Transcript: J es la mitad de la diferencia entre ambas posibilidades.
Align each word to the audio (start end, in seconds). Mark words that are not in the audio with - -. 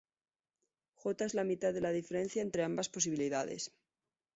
J 1.03 1.25
es 1.27 1.35
la 1.41 1.47
mitad 1.51 1.75
de 1.75 1.79
la 1.89 1.95
diferencia 1.99 2.41
entre 2.41 2.63
ambas 2.63 2.89
posibilidades. 2.97 3.75